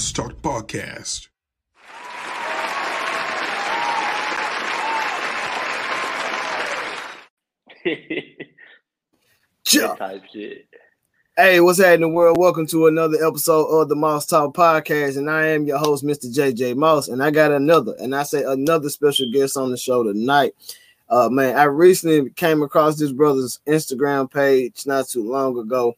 [0.00, 1.28] Welcome to the Moss Talk Podcast.
[9.72, 9.94] Ja.
[9.94, 10.66] type shit.
[11.36, 12.38] Hey, what's happening, world?
[12.38, 16.26] Welcome to another episode of the Moss Talk Podcast, and I am your host, Mr.
[16.34, 20.02] JJ Moss, and I got another, and I say another special guest on the show
[20.02, 20.54] tonight.
[21.10, 25.94] Uh, man, I recently came across this brother's Instagram page not too long ago,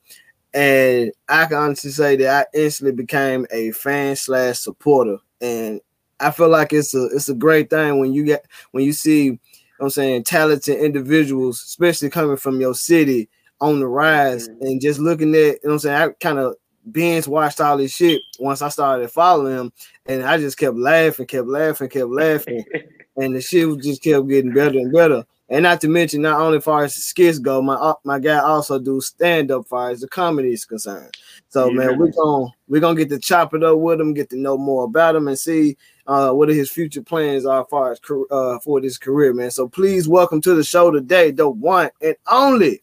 [0.54, 5.80] and I can honestly say that I instantly became a fan slash supporter, and
[6.20, 9.24] I feel like it's a it's a great thing when you get when you see,
[9.24, 9.38] you know
[9.78, 13.28] what I'm saying, talented individuals, especially coming from your city
[13.60, 14.60] on the rise Mhm.
[14.62, 16.56] and just looking at, you know what I'm saying, I kind of
[16.90, 19.72] binge watched all this shit once I started following him
[20.06, 22.64] and I just kept laughing, kept laughing, kept laughing,
[23.16, 25.24] and the shit just kept getting better and better.
[25.52, 28.38] And not to mention, not only far as the skits go, my uh, my guy
[28.38, 31.14] also do stand up far as the comedy is concerned.
[31.50, 31.74] So Yeah.
[31.74, 34.56] man, we're gonna we're gonna get to chop it up with him, get to know
[34.56, 38.00] more about him, and see uh, what his future plans are far as
[38.30, 39.50] uh, for this career, man.
[39.50, 42.80] So please welcome to the show today, the one and only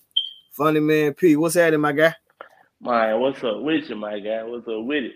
[0.52, 1.38] Funny Man P.
[1.38, 2.14] What's happening, my guy?
[2.81, 4.44] Man, what's up with you, my guy?
[4.44, 5.14] What's up with it?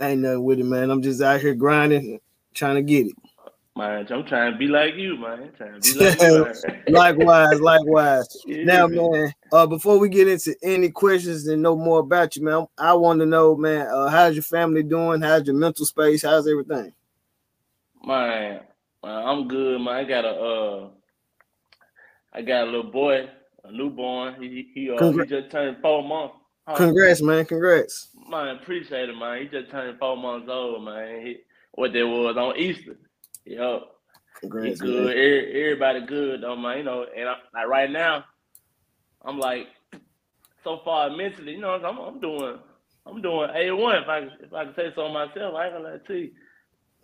[0.00, 0.90] Ain't nothing with it, man.
[0.90, 2.20] I'm just out here grinding,
[2.54, 3.12] trying to get it.
[3.76, 5.50] Man, I'm trying to be like you, man.
[5.58, 6.44] Trying to be like you.
[6.44, 6.84] man.
[6.88, 8.42] likewise, likewise.
[8.46, 12.42] Yeah, Now, man, uh, before we get into any questions and know more about you,
[12.42, 15.20] man, I want to know, man, uh, how's your family doing?
[15.20, 16.22] How's your mental space?
[16.22, 16.94] How's everything?
[18.02, 18.60] Man,
[19.04, 19.94] man, I'm good, man.
[19.94, 20.88] I got a uh
[22.32, 23.28] I got a little boy,
[23.62, 24.36] a newborn.
[24.40, 26.36] He he uh, he just turned four months.
[26.66, 26.76] Huh?
[26.76, 27.44] Congrats, man.
[27.44, 28.08] Congrats.
[28.26, 29.42] Man, appreciate it, man.
[29.42, 31.26] He just turned four months old, man.
[31.26, 31.36] He,
[31.72, 32.96] what that was on Easter.
[33.46, 33.92] Yup.
[34.42, 35.10] He Congrats, good.
[35.10, 36.78] Every- Everybody good though, man.
[36.78, 38.24] You know, and I, like right now,
[39.24, 39.68] I'm like
[40.64, 42.58] so far mentally, you know, I'm I'm doing
[43.06, 45.54] I'm doing A one if I if I can say so myself.
[45.54, 46.30] I ain't gonna lie to you.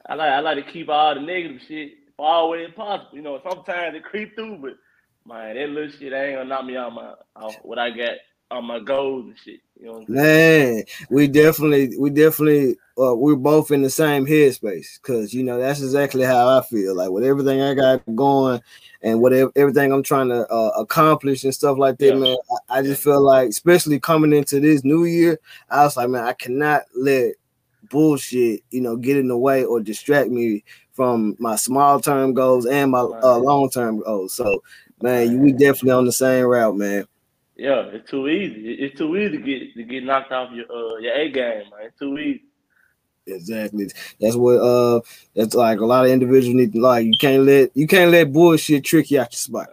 [0.09, 3.11] I like I like to keep all the negative shit far away as possible.
[3.17, 4.73] You know, sometimes it creep through, but
[5.27, 8.17] man, that little shit ain't gonna knock me out my off what I got
[8.53, 9.61] on my goals and shit.
[9.81, 10.15] You know what I'm?
[10.15, 15.59] Man, we definitely, we definitely, uh, we're both in the same headspace because you know
[15.59, 16.95] that's exactly how I feel.
[16.95, 18.61] Like with everything I got going
[19.03, 22.15] and whatever everything I'm trying to uh, accomplish and stuff like that, Yeah.
[22.15, 22.37] man.
[22.69, 26.25] I, I just feel like, especially coming into this new year, I was like, man,
[26.25, 27.35] I cannot let
[27.91, 30.63] bullshit, you know, get in the way or distract me
[30.93, 34.35] from my small term goals and my uh, long term goals.
[34.35, 34.63] So,
[35.01, 37.07] man, we definitely on the same route, man.
[37.57, 38.73] Yeah, it's too easy.
[38.75, 41.87] It's too easy to get to get knocked off your uh your A game, man.
[41.87, 42.45] It's too easy.
[43.27, 43.89] Exactly.
[44.21, 45.01] That's what uh
[45.35, 48.33] that's like a lot of individuals need to like you can't let you can't let
[48.33, 49.69] bullshit trick you out your spot.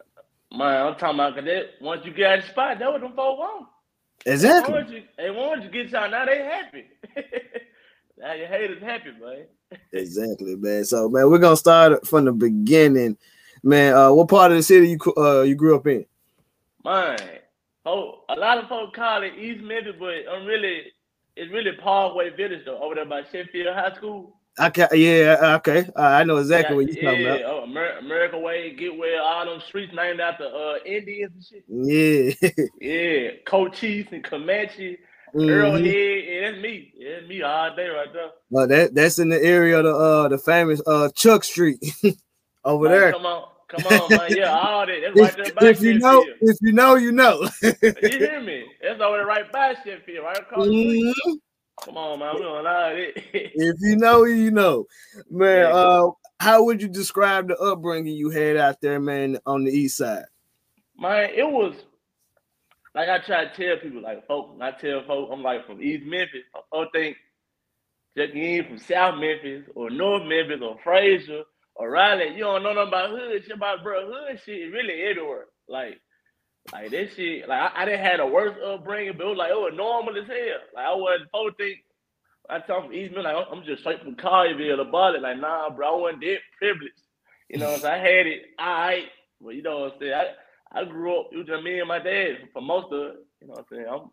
[0.55, 3.13] Man, I'm talking about 'cause that once you get out the spot, that what them
[3.15, 3.67] folks want.
[4.25, 4.73] They Exactly.
[4.73, 6.09] want you, they want you get y'all.
[6.11, 6.85] Now they happy.
[8.17, 9.45] now your haters happy, man.
[9.93, 10.83] Exactly, man.
[10.85, 13.17] So man, we're gonna start from the beginning.
[13.63, 16.05] Man, uh what part of the city you uh you grew up in?
[16.83, 17.17] Man,
[17.89, 20.83] oh, a lot of folks call it East Memphis, but I'm really,
[21.35, 24.35] it's really Parkway Village though, over there by Sheffield High School.
[24.73, 25.89] Can yeah, okay.
[25.95, 27.51] Uh, I know exactly what you're talking yeah, about.
[27.51, 31.63] oh, Amer- America Way, get where all them streets named after uh Indians and shit.
[32.41, 32.65] Yeah.
[32.81, 34.97] Yeah, Cochise and Comanche,
[35.33, 35.85] Earl Mhm.
[35.85, 36.93] Head, yeah, that's me.
[36.97, 38.31] Yeah, that's me all day right there.
[38.49, 41.79] Well, that that's in the area of the uh the famous uh Chuck Street
[42.65, 43.11] over Man, there.
[43.13, 44.27] Come on, come on, man.
[44.31, 44.99] Yeah, all that.
[45.01, 46.37] That's right there If, by if you know, Sheffield.
[46.41, 47.49] if you know, you know.
[47.61, 48.65] You hear me?
[48.81, 51.15] That's over there right by Sheffield, right across the street.
[51.27, 51.35] Mhm.
[51.85, 52.35] Come on, man.
[52.35, 53.13] We don't allow it.
[53.33, 54.85] if you know, you know,
[55.29, 55.59] man.
[55.69, 55.73] Yeah.
[55.73, 59.97] Uh, how would you describe the upbringing you had out there, man, on the east
[59.97, 60.25] side?
[60.97, 61.75] man, it was
[62.95, 66.05] like I try to tell people, like folk, I tell folk, I'm like from East
[66.05, 66.43] Memphis.
[66.71, 67.15] Folk think
[68.17, 71.43] just in from South Memphis or North Memphis or Frayser
[71.79, 74.07] or Raleigh, you don't know nothing about hood shit about bro.
[74.07, 75.47] Hood shit is really everywhere.
[75.69, 75.99] Like,
[76.73, 79.51] like this shit, like I, I didn't have a worse upbringing, but it was like
[79.51, 80.61] it was normal as hell.
[80.75, 81.79] Like I wasn't folk think
[82.49, 85.23] I come from East Memphis, like I'm just straight from Collierville or Bartlett.
[85.23, 87.01] Like, nah, bro, I wasn't that privileged.
[87.49, 89.05] You know, so I had it all right.
[89.41, 90.13] But you know what I'm saying?
[90.13, 93.15] I, I grew up, it was just me and my dad for most of it.
[93.41, 93.87] You know what I'm saying?
[93.91, 94.11] I'm,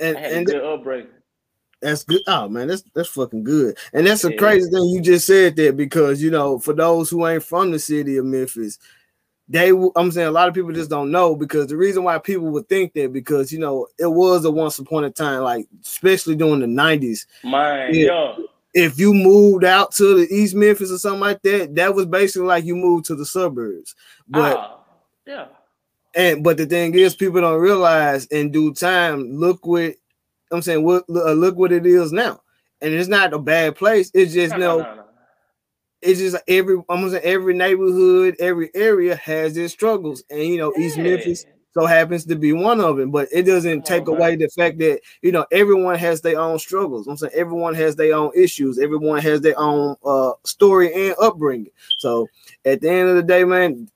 [0.00, 1.08] And I had a and good upbringing.
[1.80, 2.22] That's good.
[2.26, 3.76] Oh man, that's that's fucking good.
[3.92, 4.38] And that's a Yeah.
[4.38, 7.78] crazy thing you just said that because you know, for those who ain't from the
[7.78, 8.78] city of Memphis,
[9.48, 12.46] they I'm saying a lot of people just don't know because the reason why people
[12.50, 16.34] would think that because you know it was a once upon a time, like especially
[16.34, 17.26] during the 90s.
[17.44, 18.34] Man, Yeah.
[18.38, 18.44] yeah.
[18.74, 22.48] if you moved out to the East Memphis or something like that, that was basically
[22.48, 23.94] like you moved to the suburbs.
[24.28, 24.78] But Ah,
[25.26, 25.46] yeah.
[26.14, 29.36] and but the thing is, people don't realize in due time.
[29.36, 29.94] Look what
[30.50, 30.84] I'm saying.
[30.84, 32.40] What uh, look what it is now.
[32.80, 34.10] and it's not a bad place.
[34.14, 35.04] It's just No, no, no, no,
[36.02, 40.98] it's just every almost every neighborhood, every area has its struggles, and you know East
[40.98, 41.44] Memphis
[41.74, 43.10] so happens to be one of them.
[43.10, 44.16] But it doesn't on, take man.
[44.16, 47.06] away the fact that you know everyone has their own struggles.
[47.06, 48.78] I'm saying everyone has their own issues.
[48.78, 51.72] Everyone has their own uh story and upbringing.
[51.98, 52.28] So
[52.64, 53.88] at the end of the day, man.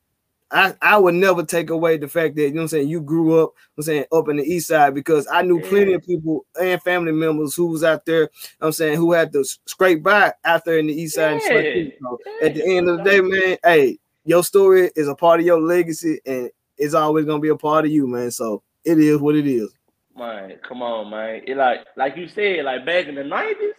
[0.53, 3.01] I, I would never take away the fact that you know what I'm saying you
[3.01, 6.45] grew up I'm saying up in the east side because I knew plenty of people
[6.61, 8.31] and family members who was out there
[8.61, 11.41] I'm saying who had to scrape by out there in the east side.
[11.45, 11.59] Yeah.
[11.59, 11.93] in.
[12.01, 15.47] So at the end of the day, man, hey, your story is a part of
[15.47, 18.31] your legacy and it's always gonna be a part of you, man.
[18.31, 19.73] So it is what it is.
[20.17, 21.43] Man, come on, man.
[21.47, 23.75] It like like you said, like back in the nineties.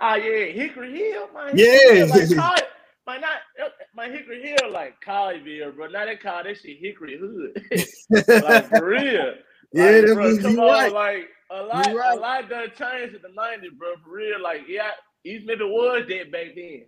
[0.00, 1.52] Ah, yeah, Hickory Hill, man.
[1.56, 2.06] Yeah.
[2.06, 2.64] Hill, like,
[3.06, 5.88] Man, not my Hickory Hill, like Collierville, bro.
[5.88, 7.60] Now they call that shit Hickory Hood.
[8.44, 9.34] like for real.
[9.74, 10.92] Yeah, like, bro, come on, right.
[10.92, 12.18] like a lot, right.
[12.18, 13.94] a lot done changed in the nineties, bro.
[14.04, 14.90] For real, like yeah,
[15.24, 16.84] East Memphis was dead back then.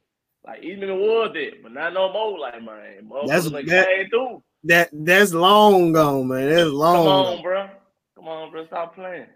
[0.47, 2.39] Like East Memphis was dead, but not no more.
[2.39, 4.43] Like man, That's- like that- came through.
[4.65, 6.51] That that's long gone, man.
[6.51, 6.97] That's long.
[6.97, 7.37] Come gone.
[7.39, 7.69] on, bro.
[8.17, 8.67] Come on, bro.
[8.67, 9.27] Stop playing.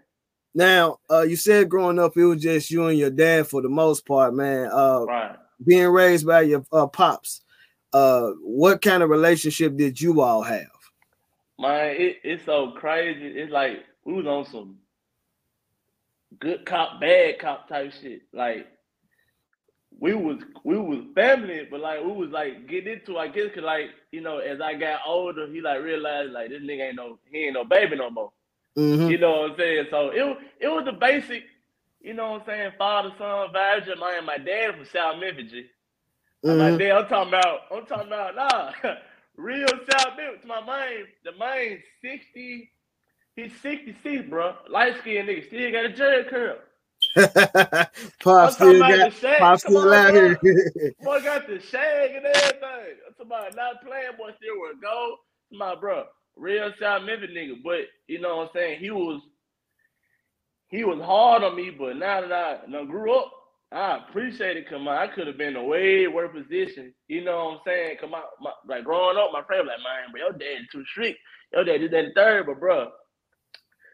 [0.53, 3.69] Now, uh, you said growing up it was just you and your dad for the
[3.69, 4.69] most part, man.
[4.71, 5.35] Uh, Right.
[5.65, 7.41] Being raised by your uh, pops,
[7.93, 10.67] uh, what kind of relationship did you all have?
[11.57, 13.25] Man, it, it's so crazy.
[13.25, 14.77] It's like we was on some
[16.39, 18.21] good cop, bad cop type shit.
[18.33, 18.67] Like
[19.99, 23.17] we was we was family, but like we was like getting into.
[23.17, 26.61] I guess cause like you know, as I got older, he like realized like this
[26.61, 28.31] nigga ain't no he ain't no baby no more.
[28.77, 29.09] Mhm.
[29.09, 29.85] You know what I'm saying?
[29.89, 31.43] So it it was the basic,
[32.01, 33.85] you know what I'm saying, father son vibes.
[33.87, 35.51] Just My my dad from South Memphis.
[35.51, 35.65] G.
[36.53, 36.77] My Mhm.
[36.77, 38.71] dad, I'm talking about, I'm talking about, nah,
[39.37, 40.45] real South Memphis.
[40.45, 42.71] My main, the main 60,
[43.35, 44.55] he's 66, bro.
[44.69, 46.57] Light skinned nigga, still got a jerry curl.
[48.23, 49.37] Pop still got the shag.
[49.37, 50.39] Pop still out here.
[51.03, 52.97] Boy got the shag and everything.
[53.07, 55.19] I'm talking about not playing, boy still with gold.
[55.51, 56.05] My bro,
[56.37, 57.63] real South Memphis nigga.
[57.63, 58.79] But you know what I'm saying?
[58.81, 59.21] He was
[60.69, 63.31] he was hard on me, but now that I know, grew up,
[63.71, 64.69] I appreciate it.
[64.69, 66.93] Come on, I could have been a way worse position.
[67.07, 67.97] You know what I'm saying?
[67.99, 70.83] Come on, my, like growing up, my friend was like, man, but your dad too
[70.85, 71.19] strict.
[71.53, 72.89] Your dad did that third, but bro,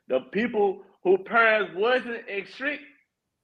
[0.09, 2.83] the people who parents wasn't as strict,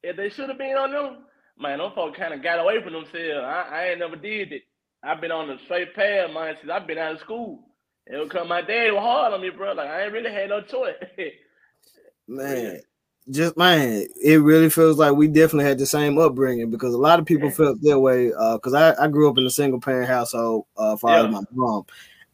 [0.04, 1.18] if they should have been on them,
[1.58, 3.46] man, them folks kind of got away from themselves.
[3.46, 4.64] I, I ain't never did it.
[5.04, 7.64] I've been on the straight path, man, since I've been out of school.
[8.08, 9.74] It would come, my dad was hard on me, bro.
[9.74, 10.96] Like I ain't really had no choice.
[12.28, 12.82] man
[13.30, 17.20] just man it really feels like we definitely had the same upbringing because a lot
[17.20, 17.56] of people Yeah.
[17.56, 20.96] felt that way uh because I, I grew up in a single parent household uh
[20.98, 21.28] for Yeah.
[21.28, 21.86] my mom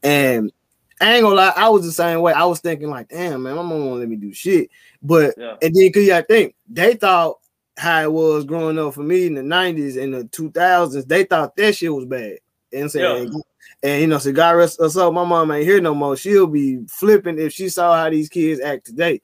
[0.03, 0.51] and
[0.99, 2.33] I ain't gonna lie, I was the same way.
[2.33, 4.71] I was thinking like, damn man, my mom won't let me do shit.
[5.03, 7.37] But yeah, and then cause yeah, I think they thought
[7.77, 11.55] how it was growing up for me in the 90s and the 2000s, they thought
[11.55, 12.39] that shit was bad.
[12.73, 13.31] And saying,
[13.83, 16.17] and you know, so God rest her soul, my mom ain't here no more.
[16.17, 19.21] She'll be flipping if she saw how these kids act today.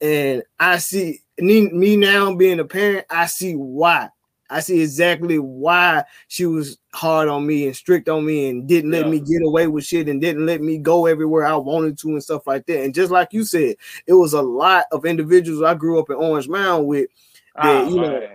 [0.00, 4.10] And I see me, me now being a parent, I see why.
[4.52, 8.90] I see exactly why she was hard on me and strict on me and didn't
[8.90, 9.10] let Yeah.
[9.10, 12.22] me get away with shit and didn't let me go everywhere I wanted to and
[12.22, 12.82] stuff like that.
[12.82, 13.76] And just like you said,
[14.06, 17.08] it was a lot of individuals I grew up in Orange Mound with
[17.56, 18.28] Ah, you know,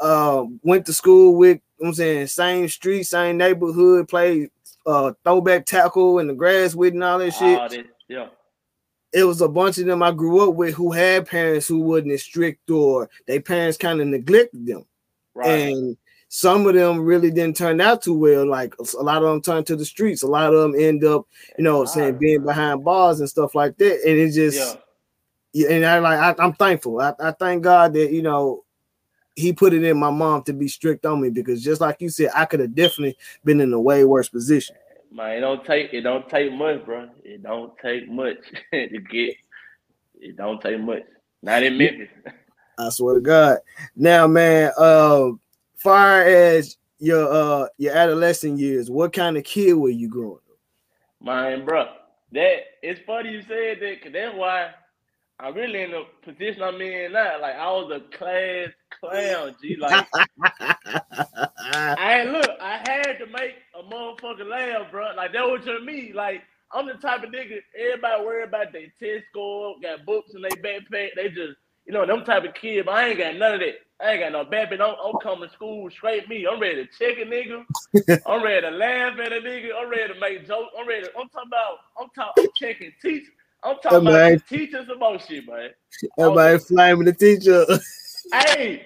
[0.00, 4.50] uh, went to school with, you know I'm saying, same street, same neighborhood, played
[4.86, 7.58] uh, throwback tackle in the grass with and all that shit.
[7.58, 8.28] All that- yeah,
[9.12, 12.12] It was a bunch of them I grew up with who had parents who wasn't
[12.12, 14.84] as strict or their parents kind of neglected them.
[15.34, 15.48] right.
[15.48, 15.96] And
[16.28, 18.46] some of them really didn't turn out too well.
[18.46, 20.22] Like a lot of them turned to the streets.
[20.22, 23.54] A lot of them end up, you know, saying Ah, being behind bars and stuff
[23.54, 24.00] like that.
[24.06, 24.58] And it just,
[25.54, 25.68] yeah.
[25.68, 27.00] yeah, and I like I, I'm thankful.
[27.00, 28.64] I, I thank God that you know
[29.36, 32.10] he put it in my mom to be strict on me because just like you
[32.10, 34.76] said, I could have definitely been in a way worse position.
[35.10, 37.08] Man, it don't take it don't take much, bro.
[37.24, 38.38] It don't take much
[38.72, 39.36] to get.
[40.20, 41.02] It don't take much.
[41.42, 42.08] Not in Memphis.
[42.78, 43.58] I swear to God.
[43.96, 45.30] Now, man, uh,
[45.76, 50.58] far as your uh your adolescent years, what kind of kid were you growing up?
[51.20, 51.86] Man, bro,
[52.32, 54.70] that it's funny you said that because that's why
[55.40, 57.40] I'm really in the position I'm in now.
[57.40, 58.68] Like I was a class
[59.00, 59.76] clown, G.
[59.80, 60.06] Like
[61.96, 65.12] I look, I had to make a motherfucking laugh, bro.
[65.16, 66.12] Like that was to me.
[66.14, 66.42] Like
[66.72, 70.50] I'm the type of nigga everybody worry about their test score, got books in their
[70.52, 71.10] backpack.
[71.16, 72.86] They just, you know, them type of kid.
[72.86, 73.76] But I ain't got none of that.
[74.04, 74.80] I ain't got no backpack.
[74.80, 76.46] I'm, I'm coming to school straight me.
[76.50, 77.64] I'm ready to check a nigga.
[78.26, 79.70] I'm ready to laugh at a nigga.
[79.80, 80.74] I'm ready to make jokes.
[80.78, 81.04] I'm ready.
[81.04, 81.78] To, I'm talking about.
[82.00, 82.34] I'm talking.
[82.44, 83.32] I'm checking teachers.
[83.64, 84.88] I'm talking That about teachers
[85.28, 85.70] shit, man.
[86.18, 87.66] Everybody flaming the teacher.
[88.32, 88.82] Hey,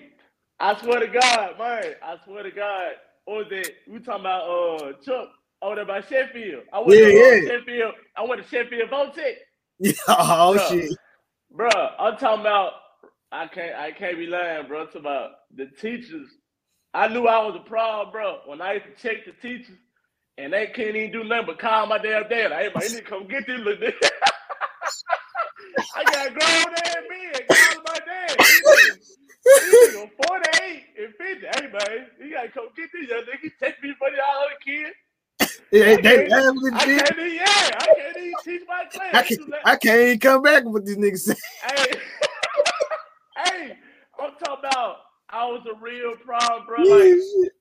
[0.61, 1.95] I swear to God, man.
[2.02, 2.93] I swear to God.
[3.26, 3.75] Was it?
[3.88, 5.29] We talking about uh Chuck
[5.62, 6.64] over there by Sheffield.
[6.73, 7.41] I went Yeah, to uh, yeah.
[7.45, 7.95] Sheffield.
[8.17, 9.35] I went to Sheffield Votech.
[9.81, 10.59] Yeah, oh Bruh.
[10.59, 10.93] shit.
[11.52, 12.73] Bro, I'm talking about
[13.33, 14.83] I can't I can't be lying, bro.
[14.83, 16.29] It's about the teachers.
[16.95, 19.76] I knew I was a problem, bro, when I used to check the teachers
[20.38, 22.52] and they can't even do nothing but call my damn dad.
[22.52, 24.11] Hey, man, you need to come get this little nigga.
[25.95, 28.39] I got grown ass men calling my dad.
[29.59, 31.47] Niggas 48 and 50.
[31.47, 33.51] Hey, man, you gotta come get this young nigga.
[33.61, 34.93] Take me for the other kid.
[35.71, 36.33] Yeah, they can't-
[36.75, 39.15] I can't even, yeah, I can't even teach my class.
[39.15, 41.35] I can't, I can't even come back with these niggas.
[41.65, 41.93] Hey,
[43.45, 43.79] hey,
[44.21, 44.97] I'm talking about
[45.31, 46.83] I was a real problem, bro.
[46.83, 47.12] Like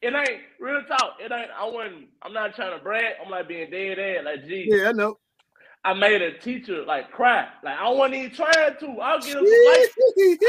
[0.02, 1.18] it ain't real talk.
[1.24, 1.50] It ain't.
[1.58, 2.08] I wasn't.
[2.22, 3.16] I'm not trying to brag.
[3.24, 4.26] I'm like being dead ass.
[4.26, 5.18] Like, gee, yeah, I know.
[5.84, 7.48] I made a teacher like cry.
[7.64, 9.02] Like I wasn't even trying to.
[9.02, 9.88] I'll get him some light.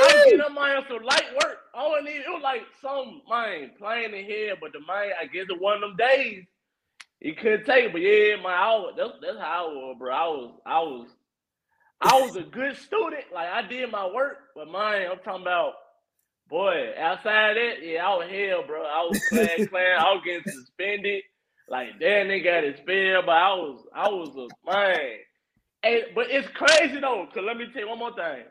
[0.03, 1.59] I'll get him man some light work.
[1.75, 2.23] I wasn't even.
[2.23, 5.77] It was like some man playing in here, but the man, I guess it one
[5.77, 6.45] of them days.
[7.21, 10.13] He couldn't take it, but yeah, man, I was, that's, that's how I was, bro.
[10.13, 11.09] I was, I was,
[12.01, 13.25] I was a good student.
[13.33, 15.75] Like I did my work, but man, I'm talking about,
[16.49, 18.83] boy, outside that, yeah, I was hell, bro.
[18.83, 20.01] I was clan clan.
[20.01, 21.23] I was getting suspended.
[21.73, 24.99] Like damn, they got his expelled, but I was, I was a man.
[25.83, 28.45] Hey, but it's crazy though, cause let me tell you one more thing.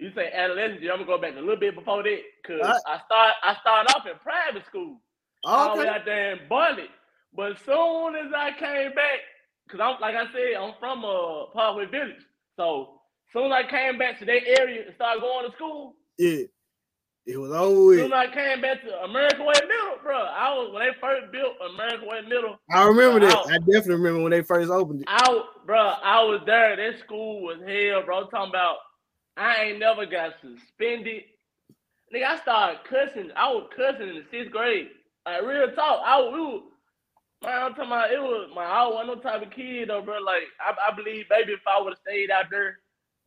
[0.00, 2.82] You say adolescence, I'm gonna go back a little bit before that, cause Alright.
[2.86, 5.00] I start, I started off in private school
[5.44, 5.88] Oh, the way okay.
[5.88, 6.90] out there in Bartlett.
[7.34, 9.20] But as soon as I came back,
[9.70, 12.22] cause I'm like I said, I'm from uh Parkway Village.
[12.56, 15.96] So as soon as I came back to that area and started going to school,
[16.18, 16.44] Yeah.
[17.28, 20.88] It was as soon I came back to American Way Middle, bro, I was when
[20.88, 22.58] they first built American Way Middle.
[22.72, 23.34] I remember that.
[23.34, 23.44] Wow.
[23.46, 25.08] I definitely remember when they first opened it.
[25.10, 26.74] I, bro, I was there.
[26.74, 28.22] That school was hell, bro.
[28.22, 28.76] I'm talking about,
[29.36, 31.24] I ain't never got suspended.
[32.14, 33.30] Nigga, I started cussing.
[33.36, 34.88] I was cussing in the sixth grade.
[35.26, 36.00] Like real talk.
[36.06, 36.62] I was, we was,
[37.44, 38.64] man, I'm talking about it was my.
[38.64, 40.16] I wasn't no type of kid though, bro.
[40.24, 42.78] Like I, I believe maybe if I would have stayed out there,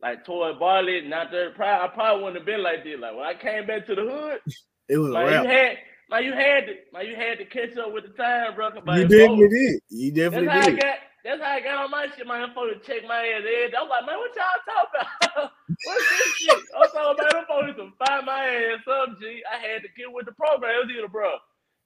[0.02, 0.58] like toward
[1.04, 2.98] and out there, probably, I probably wouldn't have been like this.
[2.98, 4.40] Like when I came back to the hood,
[4.88, 5.44] It was rap.
[5.44, 5.78] you had,
[6.10, 8.70] man, you had to, man, you had to catch up with the time, bro.
[8.70, 9.80] 'cause, You like, definitely bro, did.
[9.90, 10.80] You definitely that's definitely how I did.
[10.80, 10.96] got.
[11.24, 12.26] That's how I got on my shit.
[12.26, 13.42] My I'm to check my ass.
[13.80, 15.06] I'm like, man, what y'all talking
[15.36, 15.52] about?
[15.86, 16.58] What's this shit?
[16.76, 17.36] I'm talking about.
[17.36, 19.40] I'm supposed to find my ass up, G.
[19.50, 20.72] I had to get with the program.
[20.74, 21.36] It was either, bro,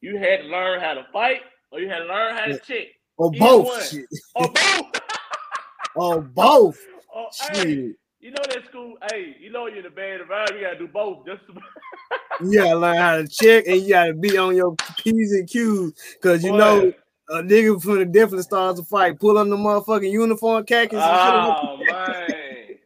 [0.01, 2.87] you had to learn how to fight, or you had to learn how to check,
[3.19, 4.05] Or Either both
[4.35, 5.01] or both.
[5.97, 6.79] Or both.
[7.15, 7.93] or hey.
[8.21, 8.95] You know that school.
[9.11, 10.61] Hey, you know you're in a bad environment.
[10.61, 11.27] You gotta do both.
[11.27, 11.43] Just
[12.41, 15.93] You gotta learn how to check and you gotta be on your P's and Q's.
[16.23, 16.59] Cause you Boy.
[16.59, 16.93] know
[17.31, 21.77] a nigga from the definitely starts a fight, pull on the motherfucking uniform khakis Oh
[21.91, 22.77] man.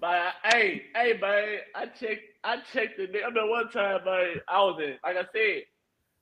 [0.00, 2.22] but hey, hey, man, I checked.
[2.44, 3.04] I checked the.
[3.06, 3.24] Nigga.
[3.26, 4.94] I mean, one time, man, I was in.
[5.04, 5.62] Like I said,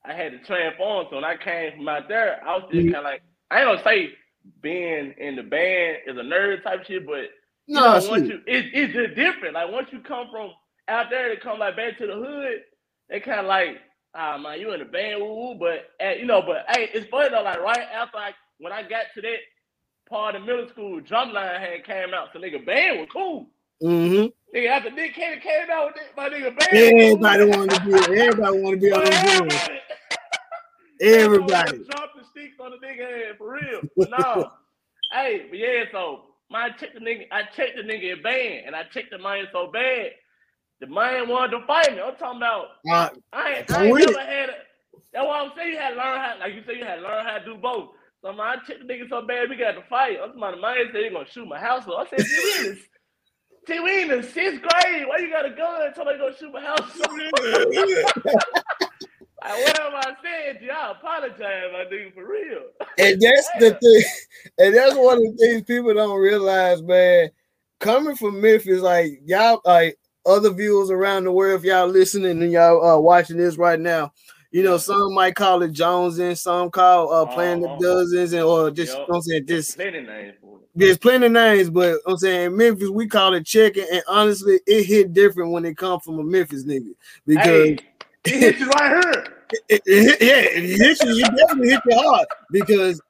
[0.04, 1.06] I had to transform.
[1.10, 2.92] So when I came from out there, I was still Mhm.
[2.92, 3.22] kind of like.
[3.50, 4.12] I ain't gonna say
[4.62, 7.30] being in the band is a nerd type shit, but
[7.68, 7.82] shit.
[7.82, 9.54] you No, know, once you, it, it's just different.
[9.54, 10.52] Like once you come from
[10.88, 12.60] out there to come like back to the hood,
[13.10, 13.78] they kind of like,
[14.14, 15.54] ah man, you in the band, woo woo.
[15.58, 17.42] But eh, you know, but hey, it's funny though.
[17.42, 19.38] Like right after I when I got to that
[20.08, 23.48] part of middle school, Drumline had came out, so nigga band was cool.
[23.82, 24.56] Mm-hmm.
[24.58, 26.72] Nigga after Nick Cannon came out with that, my nigga band.
[26.72, 29.52] Everybody wanted to be everybody wanted to be on the board.
[29.52, 29.80] everybody-
[31.02, 31.78] Everybody.
[31.90, 33.82] Drop the sticks on the nigga head for real.
[33.96, 34.50] But no.
[35.12, 38.76] hey, but yeah, so my checked the nigga, I checked the nigga in band and
[38.76, 40.12] I checked the man so bad.
[40.80, 42.02] The man wanted to fight me.
[42.02, 44.54] I'm talking about Uh, I ain't, I ain't never had a
[45.12, 47.02] that's why I'm saying you had to learn how like you said you had to
[47.02, 47.90] learn how to do both.
[48.22, 50.18] So man, I checked the nigga so bad we got to fight.
[50.22, 51.94] I'm talking about the man said he gonna shoot my house up.
[51.98, 52.78] I said, "Gee, we in the
[53.68, 55.06] See, we in the sixth grade.
[55.08, 55.92] Why you got a gun?
[55.94, 56.90] Somebody gonna shoot my house.
[59.42, 61.38] Like, whatever I said, G, I apologize,
[61.72, 62.62] my nigga, for real.
[62.98, 64.04] and that's the thing,
[64.58, 67.30] and that's one of the things people don't realize, man.
[67.78, 72.50] Coming from Memphis, like y'all, like other viewers around the world, if y'all listening and
[72.50, 74.12] y'all uh, watching this right now,
[74.50, 77.76] you know, some might call it Jones and some call uh playing Uh-huh.
[77.76, 79.00] the dozens and or just Yup.
[79.00, 80.68] you know what I'm saying just Plenty names for it.
[80.74, 84.58] there's plenty of names, but I'm saying in Memphis we call it checking, and honestly,
[84.66, 86.94] it hit different when it comes from a Memphis nigga
[87.26, 87.76] because Hey,
[88.26, 89.26] he hit you right here.
[89.68, 91.24] it, it yeah, it hit you.
[91.24, 93.00] It definitely hit you hard because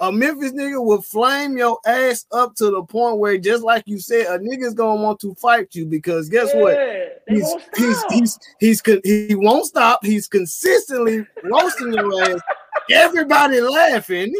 [0.00, 3.98] a Memphis nigga will flame your ass up to the point where, just like you
[3.98, 6.74] said, a nigga's gonna want to fight you because guess what?
[6.74, 10.04] Yeah, they He's won't he's he's he's he won't stop.
[10.04, 12.40] He's consistently roasting your ass.
[12.90, 14.34] Everybody laughing.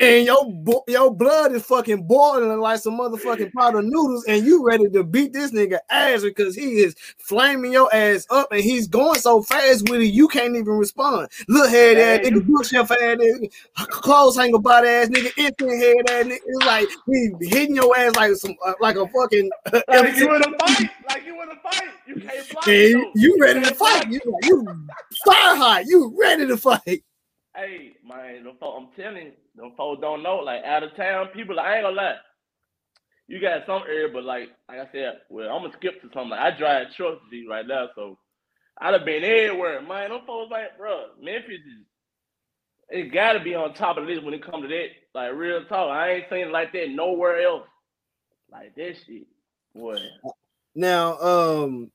[0.00, 4.66] And your your blood is fucking boiling like some motherfucking pot of noodles, and you
[4.66, 8.88] ready to beat this nigga ass because he is flaming your ass up, and he's
[8.88, 11.28] going so fast with it, you can't even respond.
[11.48, 16.24] Look head ass nigga, bookshelf ass nigga, clothes hanger body ass nigga, instant head ass
[16.26, 16.38] nigga.
[16.44, 19.50] It's like he hitting your ass like some uh, like a fucking.
[19.72, 21.88] Uh, Like you in a fight, like you in a fight.
[22.06, 24.10] You can't block you, you ready to fight?
[24.10, 24.66] You you
[25.24, 25.84] fire hot?
[25.86, 27.04] You ready to fight?
[27.56, 30.36] Hey, man, them folks, I'm telling them folks don't know.
[30.36, 32.16] Like out of town people, I ain't gonna lie.
[33.26, 36.30] You got some area, but like like I said, well, I'm gonna skip to something.
[36.30, 38.18] Like I drive trucks right now, so
[38.80, 39.80] I'd have been everywhere.
[39.82, 41.86] Man, them folks like, bro, Memphis is
[42.90, 44.88] it gotta be on top of the list when it comes to that.
[45.14, 45.90] Like real talk.
[45.90, 47.66] I ain't seen like that nowhere else.
[48.50, 49.26] Like that shit.
[49.74, 49.98] Boy.
[50.74, 51.90] Now, um,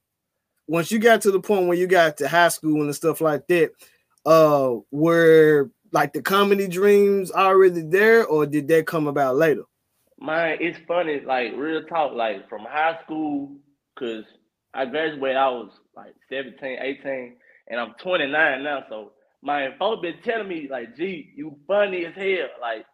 [0.68, 3.48] once you got to the point where you got to high school and stuff like
[3.48, 3.72] that,
[4.30, 9.64] uh, were like the comedy dreams already there, or did that come about later?
[10.22, 13.58] Man, it's funny, like real talk, like from high school,
[14.00, 14.26] cause
[14.74, 17.38] I graduated, I was like 17, 18,
[17.70, 18.86] and I'm 29 now.
[18.90, 22.50] So my folks been telling me, like, gee, you funny as hell.
[22.62, 22.86] Like,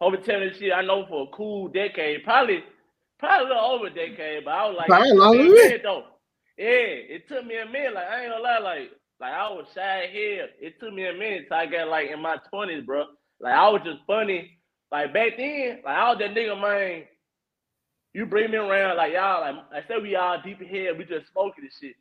[0.00, 2.64] folks been telling me shit I know for a cool decade, probably
[3.20, 5.46] probably a little over a decade, but I was like, Probably it took longer me
[5.46, 5.68] a than that.
[5.68, 6.04] minute though.
[6.58, 7.94] Yeah, it took me a minute.
[7.94, 10.48] Like, I ain't gonna lie, like, like I was shy here.
[10.60, 13.04] It took me a minute till I got like in my 20s, bro.
[13.40, 14.58] Like I was just funny.
[14.92, 17.04] Like back then, like I was that nigga, man.
[18.12, 21.04] You bring me around, like y'all, like I said, we all deep in here, we
[21.04, 21.96] just smoking this shit.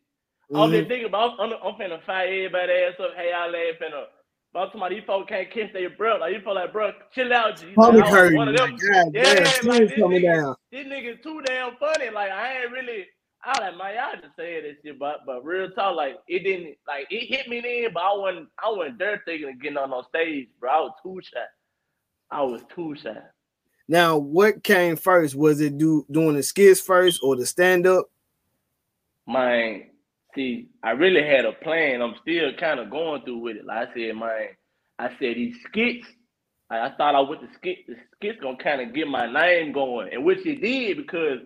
[0.54, 0.78] I was Mhm.
[0.78, 3.16] just thinking about, I'm, I'm finna fire everybody ass up.
[3.16, 4.06] Hey, y'all laugh finna.
[4.54, 6.20] But I'm talking about these folks can't catch their breath.
[6.20, 7.66] Like you feel like, bro, chill out, G.
[7.76, 8.76] Like, Stomach I one of them.
[8.78, 10.56] God Yeah, damn, like, this nigga- down.
[10.72, 12.12] This nigga too damn funny.
[12.12, 13.08] Like I ain't really.
[13.46, 16.44] I was like, man, y'all just saying this shit, but but real talk, like it
[16.44, 19.78] didn't, like it hit me then, but I wasn't, I wasn't there thinking of getting
[19.78, 20.72] on no stage, bro.
[20.72, 21.40] I was too shy.
[22.32, 23.18] I was too shy.
[23.88, 25.36] Now, what came first?
[25.36, 28.06] Was it do doing the skits first or the stand up?
[29.28, 29.90] Man,
[30.36, 32.02] see, I really had a plan.
[32.02, 33.66] I'm still kind of going through with it.
[33.66, 34.48] Like I said, man,
[35.00, 36.08] I said these skits.
[36.70, 39.74] Like I thought I with the skit, the skits gonna kind of get my name
[39.74, 41.40] going, and which it did because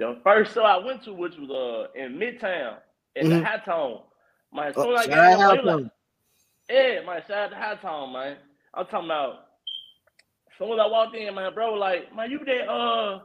[0.00, 2.78] the first show I went to, which was uh in Midtown
[3.16, 3.44] at the Mhm.
[3.44, 4.02] Hi-Tone,
[4.68, 5.86] as soon Oh, I shout got out there, High they was like,
[6.70, 8.38] yeah, my shout out to Hi-Tone, man.
[8.74, 9.40] I'm talking about.
[10.52, 13.20] As soon as I walked in, my bro, like, man, you that uh,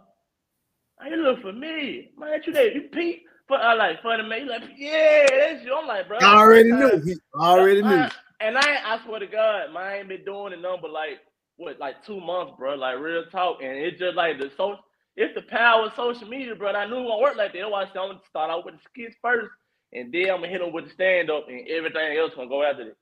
[1.01, 2.41] man, you look familiar, man.
[2.45, 3.23] You that you Pete?
[3.49, 4.41] But I like funny man.
[4.43, 5.75] You like, yeah, that's you.
[5.75, 6.17] I'm like, bro.
[6.19, 7.01] I already uh, knew.
[7.05, 8.09] He already knew.
[8.41, 11.19] And I, I swear to God, man, I ain't been doing it number like
[11.57, 12.75] what, like two months, bro.
[12.75, 14.77] Like real talk, and it's just like the so.
[15.17, 16.71] It's the power of social media, bro.
[16.71, 17.59] I knew it won't work like that.
[17.59, 19.49] That's why I said I'm gonna start out with the skits first,
[19.93, 22.63] and then I'm gonna hit them with the stand up, and everything else gonna go
[22.63, 22.97] after it.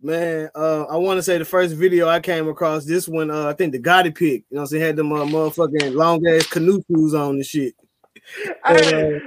[0.00, 3.48] Man, uh, I want to say the first video I came across this one, uh,
[3.48, 6.24] I think the Gotti pick, you know, what I'm saying had them uh, motherfucking long
[6.26, 7.74] ass canoe shoes on and shit.
[8.66, 9.20] Hey.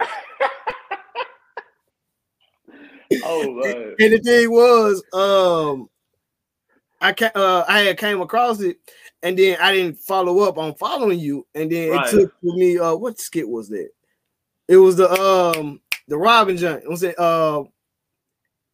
[3.24, 3.94] oh.
[3.98, 5.88] And the thing was, um,
[7.00, 8.78] I ca- uh, I had came across it,
[9.24, 12.06] and then I didn't follow up on following you, and then Right.
[12.06, 12.78] it took for me.
[12.78, 13.88] Uh, what skit was that?
[14.68, 16.88] It was the um the Robin joint.
[16.88, 17.64] Was it uh?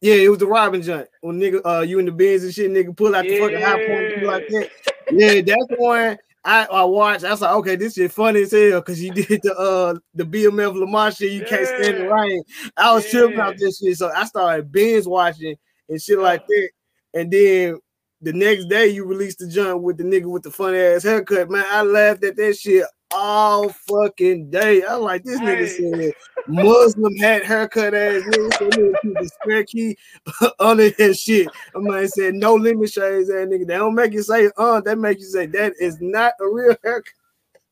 [0.01, 1.07] Yeah, it was the Robin joint.
[1.21, 4.23] When nigga, uh, you in the bins and shit, nigga, pull out the fucking Hi-Point
[4.23, 4.69] like that.
[5.11, 7.23] Yeah, that's the one I, I watched.
[7.23, 10.23] I was like, okay, this shit funny as hell because you did the uh the
[10.23, 11.31] BMF Lamar shit.
[11.31, 12.13] You can't stand the Yeah.
[12.21, 12.43] rain.
[12.77, 15.55] I was tripping out this shit, so I started binge watching
[15.87, 16.69] and shit like that.
[17.13, 17.79] And then
[18.21, 21.49] the next day, you released the joint with the nigga with the funny ass haircut.
[21.49, 24.83] Man, I laughed at that shit all fucking day.
[24.83, 25.65] I like this nigga Hey.
[25.67, 26.13] said
[26.47, 28.53] Muslim hat haircut ass nigga.
[28.57, 29.97] So nigga keep the square key
[30.59, 31.49] under his shit.
[31.75, 33.67] I man said no limit shades ass nigga.
[33.67, 36.75] They don't make you say uh, they make you say that is not a real
[36.83, 37.13] haircut.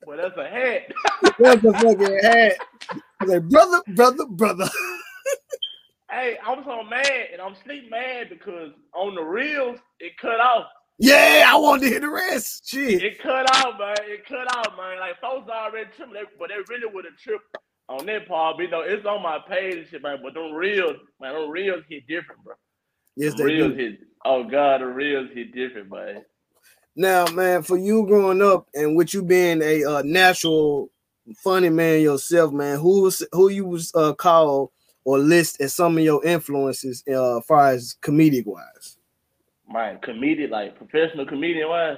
[0.05, 0.81] Well, that's a hat.
[1.37, 2.53] That's a fucking hat.
[2.91, 4.69] I was like, brother, brother, brother.
[6.11, 10.65] Hey, I'm so mad, and I'm sleep mad because on the reels it cut off.
[10.97, 12.67] Yeah, I wanted to hear the rest.
[12.69, 13.01] Shit.
[13.01, 13.95] It cut out, man.
[14.01, 14.99] It cut out, man.
[14.99, 17.55] Like folks are already tripping, but they really would have tripped
[17.87, 18.57] on that part.
[18.57, 20.19] But you know, it's on my page and shit, man.
[20.21, 22.55] But them reels, man, them reels hit different, bro.
[23.15, 23.77] Yes, Them they reels do.
[23.77, 23.99] hit.
[24.25, 26.23] Oh God, the reels hit different, man.
[26.95, 30.89] Now, man, for you growing up and with you being a uh, natural
[31.43, 34.73] funny man yourself, man, who was who you was uh, call
[35.05, 38.97] or list as some of your influences uh, as far as comedic wise?
[39.71, 41.97] Man, comedian, like professional comedian, wise.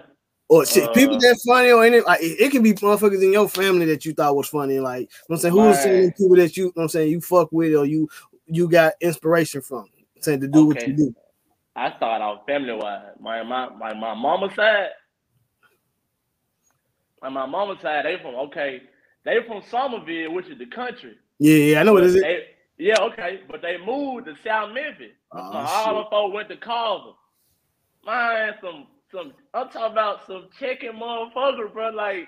[0.49, 3.31] Or shit, people Uh, that funny or any like it, it can be motherfuckers in
[3.31, 4.79] your family that you thought was funny.
[4.79, 6.17] Like you know what I'm saying, who was some Right.
[6.17, 8.09] people that you, you know what I'm saying you fuck with or you
[8.47, 9.85] you got inspiration from
[10.19, 11.15] saying to do what you do.
[11.77, 13.01] I started out family wise.
[13.21, 14.89] My my my my mama side,
[17.21, 18.81] and my mama side, they from okay,
[19.23, 21.15] they from Somerville, which is the country.
[21.39, 22.21] Yeah, yeah, I know what But is it.
[22.23, 22.45] they-
[22.77, 25.13] yeah, okay, but they moved to South Memphis.
[25.31, 27.11] Oh, So all the folks went to Carver.
[28.05, 31.89] Man, some some I'm talking about some chicken motherfucker, bro.
[31.89, 32.27] Like,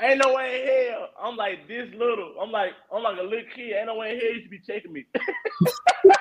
[0.00, 1.08] ain't no way in hell.
[1.22, 2.34] I'm like this little.
[2.40, 3.74] I'm like I'm like a little kid.
[3.76, 5.04] Ain't no way in hell you should be checking me.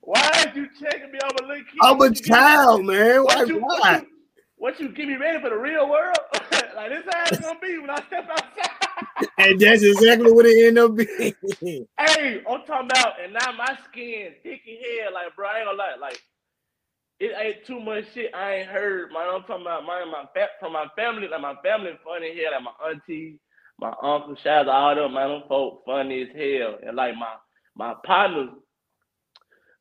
[0.00, 1.18] Why is you checking me?
[1.22, 1.78] I'm a little kid.
[1.82, 3.24] I'm a What you give me- child, man.
[3.24, 3.34] Why?
[3.36, 4.02] What you, why?
[4.62, 6.16] What you get me ready for the real world?
[6.76, 8.70] like this how it's gonna be when I step outside.
[9.36, 11.34] And that's exactly what it ended up being.
[11.98, 15.14] Hey, I'm talking about, and now my skin thick as hell.
[15.14, 15.96] Like, bro, I ain't gonna lie.
[16.00, 16.22] Like,
[17.18, 19.10] it ain't too much shit I ain't heard.
[19.12, 20.26] My I'm talking about my my
[20.60, 21.26] from my family.
[21.26, 22.50] Like my family funny here.
[22.52, 23.40] Like my auntie,
[23.80, 25.28] my uncle, shout out all them man.
[25.28, 26.78] Them folk funny as hell.
[26.86, 27.34] And like my
[27.74, 28.50] my partners,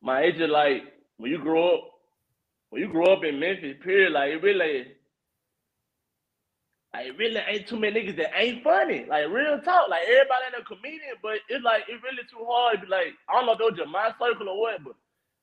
[0.01, 0.81] my age is like
[1.17, 1.90] when you grow up,
[2.71, 4.13] when you grow up in Memphis, period.
[4.13, 4.87] Like it really.
[6.93, 9.05] Like it really ain't too many niggas that ain't funny.
[9.07, 9.89] Like real talk.
[9.89, 13.33] Like everybody ain't a comedian, but it's like it's really too hard be like, I
[13.35, 14.93] don't know if it was just my circle or what, but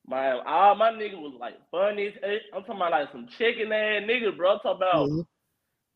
[0.07, 2.13] my all my niggas was like funny.
[2.53, 4.53] I'm talking about like some chicken ass niggas, bro.
[4.53, 5.25] I'm talking about Mhm.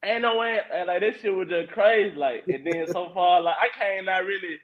[0.05, 2.15] ain't no way and like this shit was just crazy.
[2.15, 4.59] Like and then so far, like I can't not really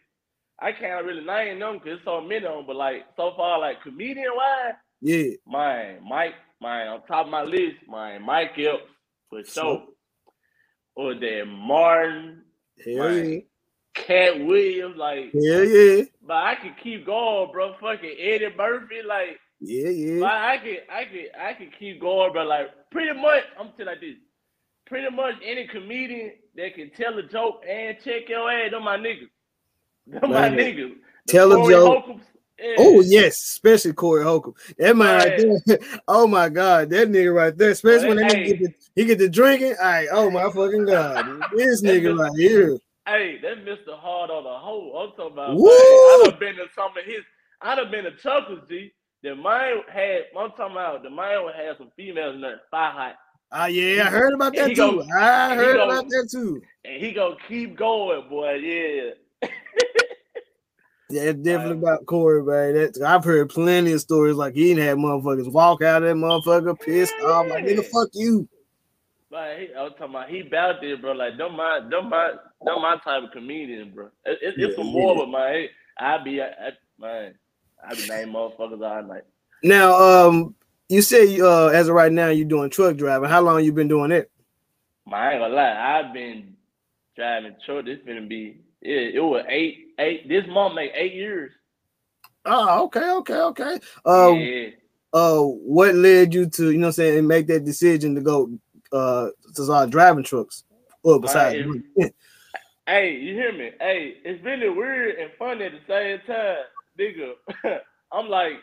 [0.60, 3.60] I can't really name them because it's so many of them, but like so far,
[3.60, 5.36] like comedian wise, Yeah.
[5.46, 8.84] my Mike, my on top of my list, my Mike Epps
[9.30, 9.84] for sure.
[10.96, 12.44] Or that Martin,
[12.84, 13.40] Hell yeah.
[13.94, 16.04] Katt Williams, like, yeah, yeah.
[16.26, 17.76] but I can keep going, bro.
[17.80, 20.26] Fucking Eddie Murphy, like, Yeah, but yeah.
[20.26, 23.86] I could, I could, I could keep going, but Like, pretty much, I'm telling you
[23.86, 24.16] like this.
[24.88, 28.98] Pretty much any comedian that can tell a joke and check your ass, them my
[28.98, 29.30] niggas.
[30.08, 30.96] Them my niggas.
[31.28, 32.06] The Tell a Corey joke.
[32.06, 32.24] Holcombs,
[32.78, 34.54] Oh yes, especially Corey Holcomb.
[34.78, 35.18] That man
[35.68, 35.80] right.
[36.08, 37.72] Oh my god, that nigga right there.
[37.72, 38.26] Especially when Hey.
[38.28, 39.76] nigga get the, he get the drinking.
[39.82, 42.78] All right, oh my fucking god, this nigga right here.
[43.08, 43.98] Hey, that Mr.
[43.98, 44.96] Hard on the whole.
[44.98, 45.56] I'm talking about.
[45.56, 45.66] Woo!
[45.66, 47.22] Man, I done been to some of his.
[47.62, 48.92] I done been to Chuckles, G.
[49.24, 50.26] The mine had.
[50.38, 51.04] I'm talking about.
[51.04, 53.16] The mine had some females in there, fire hot,
[53.52, 54.76] Ah yeah, I heard about that too.
[54.76, 56.62] go- I heard go- about that too.
[56.86, 58.54] and he gonna keep going, boy.
[58.56, 59.12] Yeah.
[61.12, 62.74] Yeah, it's definitely about Corey, man.
[62.76, 66.16] That, I've heard plenty of stories like he didn't have motherfuckers walk out of that
[66.16, 68.48] motherfucker pissed off like nigga, fuck you.
[69.32, 71.14] Like he, I was talking about, he bout there, bro.
[71.14, 72.34] Like, don't my, don't my,
[72.66, 74.10] don't my type of comedian, bro.
[74.26, 74.92] It, it, it's Yeah, some yeah.
[74.92, 75.68] more, but man,
[75.98, 77.36] I be, I, I, man,
[77.84, 79.24] I be naming motherfuckers all night.
[79.64, 80.56] Now, um,
[80.90, 83.30] you say uh as of right now you're doing truck driving.
[83.30, 84.32] How long you been doing it?
[85.10, 86.56] Man, I ain't gonna lie, I've been
[87.16, 87.86] driving truck.
[87.86, 90.28] This gonna be, yeah, it was eight, eight.
[90.28, 91.52] This month make eight years.
[92.46, 93.80] Oh, okay, okay, okay.
[94.06, 94.70] Uh, yeah.
[95.14, 98.50] uh, what led you to you know what I'm saying make that decision to go
[98.92, 100.64] uh to start driving trucks?
[101.04, 102.16] Well, besides, it-
[102.88, 103.70] Hey, you hear me?
[103.80, 106.58] Hey, it's really weird and funny at the same time,
[106.98, 107.34] nigga.
[108.12, 108.54] I'm like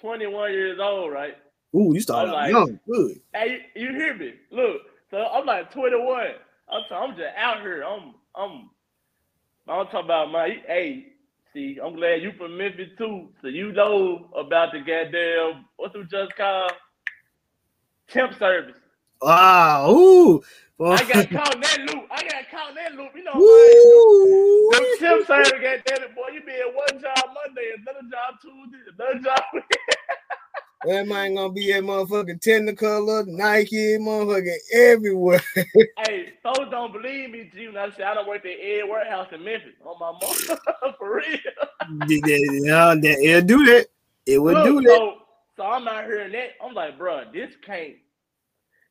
[0.00, 1.36] 21 years old, right?
[1.74, 3.20] ooh, you started like- young, good.
[3.34, 4.34] Hey, you, you hear me?
[4.52, 6.26] Look, so I'm like 21.
[6.68, 7.82] I'm, so I'm just out here.
[7.82, 8.70] I'm, I'm,
[9.68, 10.58] I'm talking about my.
[10.66, 11.06] Hey,
[11.52, 16.08] see, I'm glad you from Memphis too, so you know about the goddamn what's it
[16.10, 16.72] just called
[18.08, 18.76] temp service.
[19.22, 20.42] Wow, ooh,
[20.80, 22.04] I got caught in that loop.
[22.10, 23.10] I got caught in that loop.
[23.16, 23.40] You know, man.
[23.42, 24.70] Woo!
[24.70, 26.28] Them temp service, goddamn it, boy.
[26.32, 29.64] You be at one job Monday, another job Tuesday, another job.
[30.86, 35.42] That man gonna be at motherfucking Technicolor, Nike, motherfucking everywhere.
[36.06, 37.66] hey, folks don't believe me, G.
[37.66, 41.16] When I say I don't work at Ed Warehouse in Memphis on my mom, for
[41.16, 41.38] real.
[42.08, 43.88] yeah, that, it'll do that.
[44.26, 44.96] It would do that.
[44.96, 45.14] so,
[45.56, 47.94] so I'm out hearing that I'm like, bro, this can't,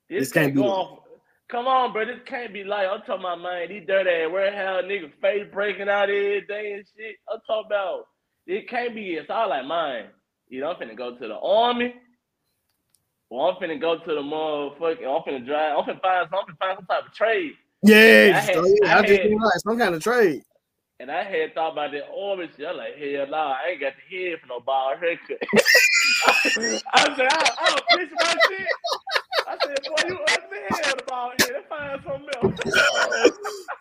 [0.10, 1.01] this, This can't, can't go be-
[1.47, 3.69] Come on, bro, this can't be like I'm talking about, man.
[3.69, 7.15] These dirty ass warehouse niggas face breaking out every day and shit.
[7.31, 8.08] I'm talking about
[8.47, 9.13] it can't be.
[9.13, 10.05] It's all like mine.
[10.47, 11.95] You know, I'm finna go to the army.
[13.29, 15.03] Or I'm finna go to the motherfucking.
[15.03, 15.77] I'm finna drive.
[15.77, 16.29] I'm finna find.
[16.31, 17.53] I'm finna find some type of trade.
[17.84, 18.60] Yeah, I had- I
[18.99, 20.43] I just had- like some kind of trade.
[21.01, 22.65] And I had thought about that army shit.
[22.65, 25.38] I'm like, hell nah, I ain't got the head for no bald haircut.
[26.93, 28.67] I said, I, I'll fix my shit.
[29.45, 30.95] I said, boy, you hell the head.
[31.51, 32.55] Let's find something else.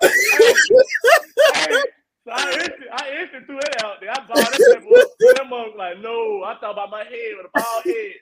[1.55, 1.83] hey,
[2.24, 4.10] so I instant, I instant threw it out there.
[4.10, 4.82] I bought it.
[4.84, 8.14] Boy, them motherfuckers like, no, I thought about my head with a bald head.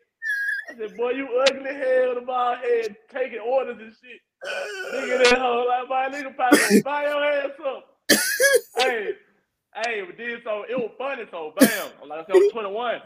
[0.71, 4.21] I said, boy, you ugly hell with a bald head, taking orders and shit.
[4.95, 7.85] Nigga, that hoe, like, my nigga probably buy your ass up
[8.79, 9.11] hey,
[9.85, 11.25] hey, we did so it was funny.
[11.31, 12.97] So bam, I'm like I said, I'm 21.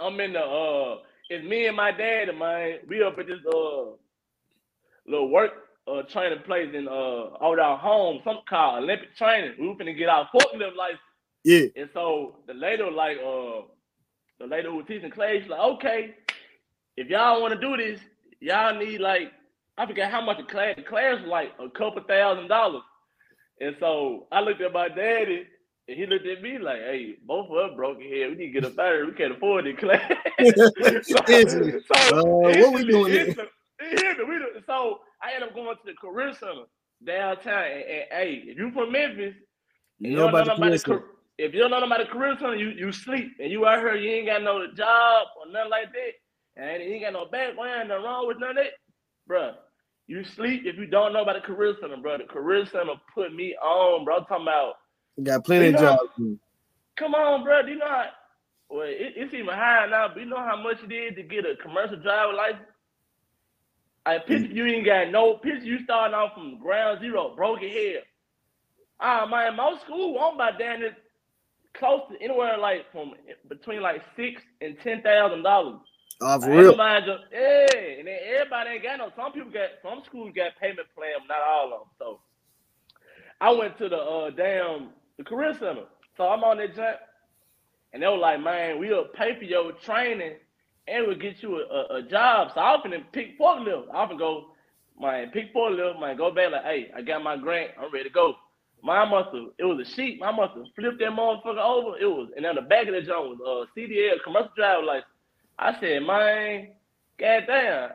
[0.00, 0.98] I'm in the uh
[1.30, 2.78] it's me and my dad, man.
[2.88, 3.92] We up at this uh
[5.06, 5.52] little work
[5.88, 9.54] uh training place in uh out our home, something called Olympic Training.
[9.58, 11.00] We were finna get our forklift license.
[11.44, 11.66] Yeah.
[11.76, 13.66] And so the lady was like, uh,
[14.38, 16.14] the lady who was teaching class, she's like, okay,
[16.96, 18.00] if y'all want to do this,
[18.40, 19.32] y'all need like,
[19.78, 22.82] I forget how much the class, the class was like a couple thousand dollars.
[23.60, 25.44] And so I looked at my daddy
[25.88, 28.28] and he looked at me like, hey, both of us broke here.
[28.28, 29.06] We need to get a better.
[29.06, 30.12] We can't afford the class.
[31.04, 33.26] so, so Uh, what we doing here?
[33.26, 33.48] instant-
[33.80, 36.64] instant, we do- So I ended up going to the career center
[37.04, 37.64] downtown.
[37.64, 39.34] And, and, hey, if you from Memphis,
[39.98, 41.04] You you know don't know about the nobody career center.
[41.38, 44.10] if you don't know nobody career center, you you sleep and you out here, you
[44.10, 48.04] ain't got no job or nothing like that, and you ain't got no background, nothing
[48.04, 48.72] wrong with none of that,
[49.28, 49.54] bruh.
[50.06, 52.18] You sleep if you don't know about the career center, bro.
[52.18, 54.16] The career center put me on, bro.
[54.18, 54.74] I'm talking about,
[55.22, 56.00] Got plenty You of jobs.
[56.96, 57.62] come on, bro.
[57.62, 58.06] Do you know how?
[58.70, 61.44] Well, it, it's even higher now, but you know how much it is to get
[61.46, 62.62] a commercial driver license?
[64.06, 65.64] I picture you ain't got no picture.
[65.66, 68.02] You starting off from ground zero, broke your head.
[69.00, 70.94] Ah, man, most school won't buy down it
[71.74, 73.12] close to anywhere like from
[73.48, 75.80] between like six and ten thousand dollars.
[76.20, 76.76] Oh, for real.
[77.06, 77.66] just- yeah,
[77.98, 79.12] and then everybody ain't got no.
[79.16, 81.88] Some people got some schools got payment plan, but not all of them.
[81.98, 82.20] So
[83.40, 85.86] I went to the uh damn the career center.
[86.16, 86.98] So I'm on that jump,
[87.92, 90.34] and they were like, "Man, we'll pay for your training,
[90.90, 93.90] and we'll get you a, a, a job." So I often pick forklift.
[93.92, 94.46] I often go,
[94.98, 97.72] my pick forklift, man, go back like, "Hey, I got my grant.
[97.78, 98.34] I'm ready to go."
[98.82, 100.18] My must have, it was a sheet.
[100.20, 101.98] My must have flipped that motherfucker over.
[101.98, 105.06] It was, and on the back of the joint was uh, CDL, commercial driver license.
[105.58, 106.68] I said, man,
[107.18, 107.90] goddamn,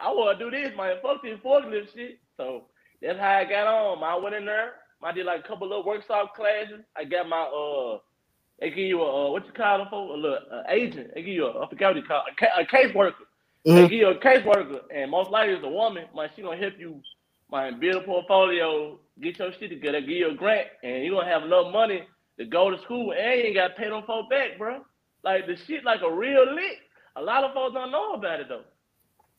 [0.00, 0.96] I want to do this, man.
[1.02, 2.18] Fuck this forklift shit.
[2.38, 2.64] So
[3.02, 4.02] that's how I got on.
[4.02, 4.72] I went in there.
[5.02, 6.80] I did like a couple of workshop classes.
[6.96, 7.98] I got my uh,
[8.60, 10.14] they give you a uh, what you call them for?
[10.14, 11.12] A little uh, agent.
[11.14, 13.24] They give you a I forgot what you call it, a, ca- a case worker.
[13.74, 16.06] They give you a case worker, and most likely it's a woman.
[16.16, 17.02] Man, she gonna help you,
[17.52, 21.28] man, build a portfolio, get your shit together, give you a grant, and you gonna
[21.28, 22.04] have enough money
[22.38, 24.82] to go to school, and you ain't got to pay them back, bro.
[25.24, 26.78] Like the shit, like a real lick.
[27.16, 28.64] A lot of folks don't know about it though.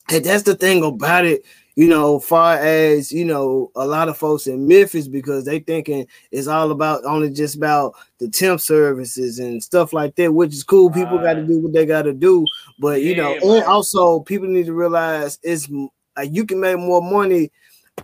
[0.09, 4.17] And that's the thing about it, you know, far as you know, a lot of
[4.17, 9.39] folks in Memphis because they thinking it's all about only just about the temp services
[9.39, 10.91] and stuff like that, which is cool.
[10.91, 12.45] People got to do what they got to do,
[12.79, 15.69] but you know, Yeah, and also people need to realize it's
[16.17, 17.51] like you can make more money.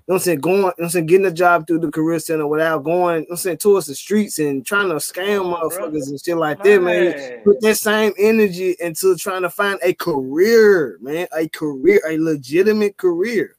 [0.08, 2.20] You know I'm saying going, you know I'm saying getting a job through the career
[2.20, 5.70] center without going, you know I'm saying towards the streets and trying to scam bro.
[5.70, 7.42] motherfuckers and shit like that, man Man.
[7.44, 12.96] put that same energy into trying to find a career, man, a career, a legitimate
[12.98, 13.56] career.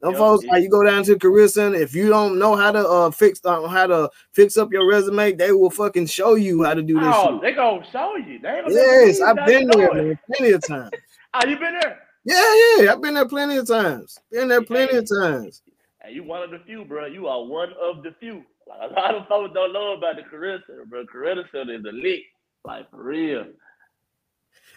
[0.00, 2.54] Them Yup, folks, like you go down to the career center, if you don't know
[2.54, 6.36] how to uh fix uh, how to fix up your resume, they will fucking show
[6.36, 7.42] you how to do that Oh, shit.
[7.42, 8.38] they gonna show you.
[8.38, 10.90] They Yes, I've been there, man, plenty of times.
[11.34, 12.07] Oh, you been there?
[12.24, 14.18] Yeah, yeah, I've been there plenty of times.
[14.30, 15.62] Been there plenty of times.
[16.02, 17.06] Hey, you one of the few, bro.
[17.06, 18.44] You are one of the few.
[18.68, 21.06] Like, a lot of folks don't know about the career center, bro.
[21.06, 22.22] Career center is a lick,
[22.64, 23.46] like for real.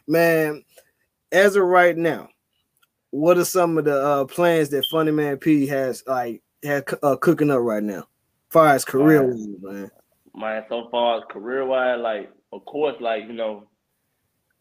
[0.07, 0.63] Man,
[1.31, 2.29] as of right now,
[3.09, 7.17] what are some of the uh plans that Funny Man P has like had uh,
[7.17, 8.07] cooking up right now,
[8.49, 9.91] far as career wise, man?
[10.35, 13.67] Man, so far as career wise, like of course, like you know,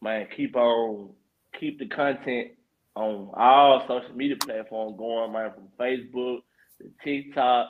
[0.01, 1.11] man, keep on
[1.57, 2.51] keep the content
[2.95, 6.39] on all social media platforms going, man, from Facebook
[6.79, 7.69] to TikTok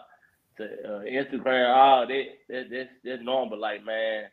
[0.57, 3.51] to uh, Instagram, all that, that that's that's normal.
[3.51, 4.25] But like, man,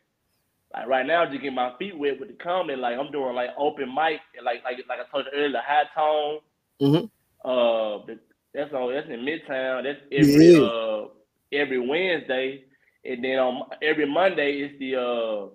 [0.73, 2.79] like right now, just getting my feet wet with the comedy.
[2.79, 5.83] Like I'm doing like open mic, and like like like I told you earlier, high
[5.95, 6.39] tone.
[6.81, 7.09] Mhm.
[7.45, 8.05] Uh,
[8.53, 9.83] that's on that's in Midtown.
[9.83, 10.61] That's every Yeah.
[10.61, 11.07] uh
[11.51, 12.63] every Wednesday,
[13.05, 15.47] and then on every Monday is the uh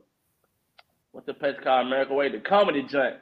[1.12, 3.16] what's the place called America Way, the comedy joint.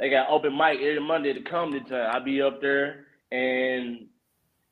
[0.00, 1.72] They got open mic every Monday, to come.
[1.72, 2.08] comedy joint.
[2.14, 4.08] I be up there, and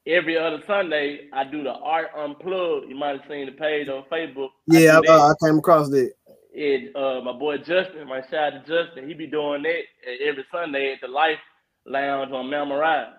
[0.06, 2.88] every other Sunday I do the art unplugged.
[2.90, 4.50] You might have seen the page on Facebook.
[4.68, 6.12] Yeah, I, uh, I came across that.
[6.52, 9.82] It uh my boy Justin, my shout out to Justin, he be doing that
[10.26, 11.38] every Sunday at the Life
[11.86, 13.14] Lounge on Mount Moriah.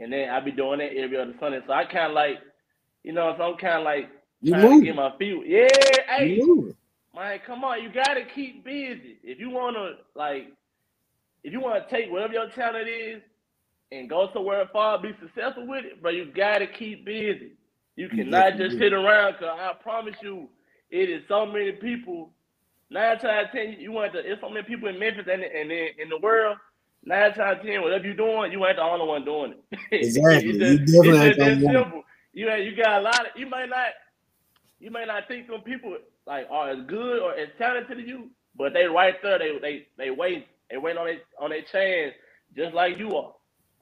[0.00, 1.60] And then I be doing that every other Sunday.
[1.66, 2.38] So I kinda like,
[3.04, 4.10] you know, so I'm kinda like
[4.42, 4.84] You trying to move.
[4.84, 5.42] get my feet.
[5.46, 5.68] Yeah,
[6.08, 6.76] hey, You moving.
[7.14, 9.18] man, come on, you gotta keep busy.
[9.24, 10.52] If you wanna like
[11.44, 13.22] if you wanna take whatever your talent is
[13.92, 17.52] and go somewhere far, be successful with it, but you gotta keep busy.
[17.96, 20.48] You cannot definitely just sit around because I promise you,
[20.90, 22.30] it is so many people.
[22.90, 24.20] Nine times out of ten, you want to.
[24.20, 26.58] It's so many people in Memphis and and in, in the world.
[27.04, 29.80] Nine times out of ten, whatever you're doing, you ain't the only one doing it.
[29.92, 30.52] Exactly.
[30.58, 32.04] it's You just, definitely it's just that simple.
[32.32, 33.32] You you got a lot of.
[33.36, 33.90] You may not.
[34.80, 35.96] You may not think some people
[36.26, 39.38] like are as good or as talented as you, but they right there.
[39.38, 40.46] They they they wait.
[40.70, 42.14] They waiting on their on their chance,
[42.56, 43.32] just like you are.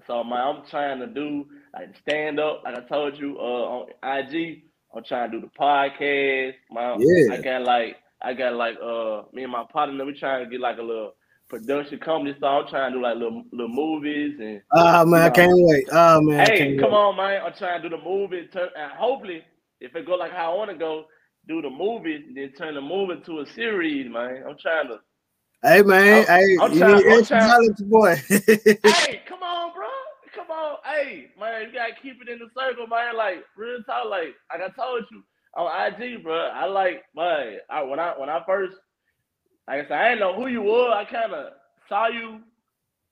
[0.07, 3.89] So man, I'm trying to do like stand up, like I told you, uh, on
[4.03, 4.63] IG.
[4.95, 6.55] I'm trying to do the podcast.
[6.71, 7.29] My Yeah.
[7.31, 10.61] I got like I got like uh me and my partner, we trying to get
[10.61, 11.15] like a little
[11.49, 12.37] production company.
[12.41, 15.89] So I'm trying to do like little little movies and Ah man, I can't wait.
[15.93, 16.95] Oh man, Hey, come wait.
[16.95, 17.43] on, man.
[17.47, 18.49] I'm trying to do the movie.
[18.53, 19.43] Turn, and hopefully,
[19.81, 21.07] if it go like how I want to go,
[21.49, 24.45] do the movie, then turn the movie to a series, man.
[24.49, 24.99] I'm trying to.
[25.67, 28.15] Hey man, I'm- hey, I'm you trying- need I'm extra knowledge, boy.
[28.29, 29.89] hey, come on, bro.
[30.33, 30.77] Come on.
[30.85, 33.17] Hey, man, you gotta keep it in the circle, man.
[33.17, 35.25] Like real talk, like like I told you
[35.57, 36.37] on IG, bro.
[36.37, 37.59] I like, man.
[37.69, 38.77] I when I when I first,
[39.67, 40.91] like I said, I didn't know who you were.
[40.93, 41.53] I kind of
[41.89, 42.43] saw you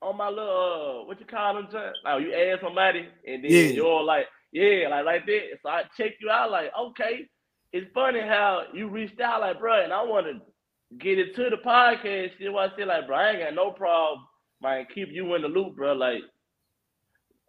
[0.00, 1.92] on my little uh, what you call them, John?
[2.04, 3.62] Like you ask somebody, and then Yeah.
[3.70, 5.40] you're like, yeah, like like that.
[5.60, 7.26] So I checked you out, like okay.
[7.72, 10.28] It's funny how you reached out, like, bro, and I want
[11.00, 12.38] to it to the podcast.
[12.38, 14.26] See what I said, like, bro, I ain't got no problem,
[14.62, 14.87] man.
[14.94, 15.92] Keep you in the loop, bro.
[15.92, 16.22] Like,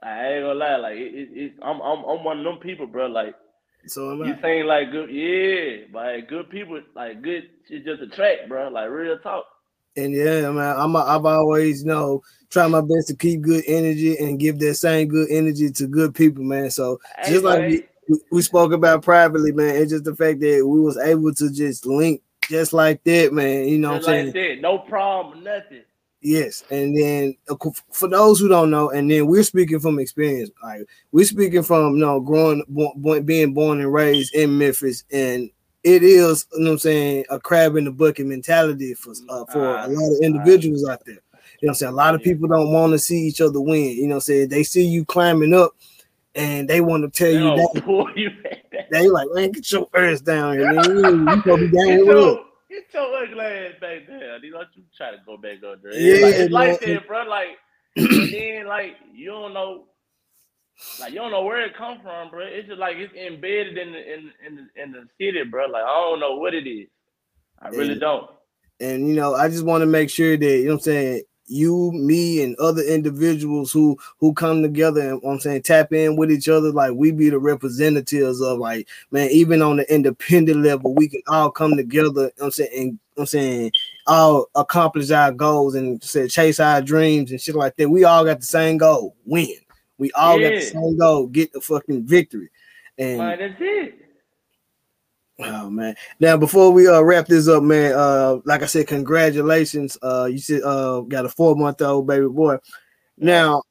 [0.04, 2.88] I ain't gonna lie, like, it, it, it, I'm, I'm, I'm one of them people,
[2.88, 3.08] bro.
[3.08, 3.36] Like,
[3.88, 7.44] so am you saying like good, yeah, like good people, like good.
[7.70, 8.70] It's just a track, bro.
[8.70, 9.46] Like real talk.
[9.98, 13.64] And yeah, man, I'm a, I've always you know try my best to keep good
[13.68, 16.72] energy and give that same good energy to good people, man.
[16.72, 17.70] So Hey, just like man.
[17.70, 21.34] we, we, we spoke about privately, man, it's just the fact that we was able
[21.36, 23.68] to just link just like that, man.
[23.68, 24.26] You know what I'm Just saying?
[24.26, 25.84] like that, no problem, nothing.
[26.22, 27.56] Yes, and then uh,
[27.92, 30.50] for those who don't know, and then we're speaking from experience.
[30.64, 30.82] Like
[31.12, 35.52] we're speaking from you know growing, born, being born and raised in Memphis, and
[35.84, 39.46] it is you know what I'm saying a crab in the bucket mentality for uh,
[39.46, 41.14] for a lot of individuals out there.
[41.62, 41.94] You know what I'm saying?
[41.94, 42.34] A lot of Yeah.
[42.34, 43.92] people don't want to see each other win.
[43.92, 44.50] You know what I'm saying?
[44.50, 45.76] They see you climbing up,
[46.34, 49.10] and they want to tell They you don't that pull you back.
[49.10, 50.84] they like man, get your ass down here, man.
[50.92, 52.38] You, to be down Get here with us.
[52.70, 54.44] get your ugly ass back there.
[54.44, 55.94] You don't you try to go back up there.
[55.94, 57.24] Yeah, like, it's like that, bro.
[57.24, 57.58] Like,
[57.96, 59.86] then like you don't know,
[61.00, 62.46] like you don't know where it come from, bro.
[62.46, 65.66] It's just like it's embedded in the in in the, in the city, bro.
[65.68, 66.88] Like I don't know what it is.
[67.62, 68.00] I really Yeah.
[68.00, 68.30] don't.
[68.82, 71.22] and you know i just want to make sure that you know what i'm saying
[71.48, 75.94] you me and other individuals who who come together and you know i'm saying tap
[75.94, 79.94] in with each other like we be the representatives of like man even on the
[79.94, 83.26] independent level we can all come together you know i'm saying and you know i'm
[83.26, 83.72] saying
[84.08, 87.90] all accomplish our goals and say chase our dreams and shit like that.
[87.90, 89.56] We all got the same goal win.
[89.98, 92.50] We all got the same goal get the fucking victory.
[92.98, 94.05] And Man, that's it.
[95.40, 95.96] Oh man.
[96.20, 99.98] Now before we uh wrap this up, man, uh like I said, congratulations.
[100.02, 102.58] Uh you said uh got a four month old baby boy.
[103.18, 103.64] Now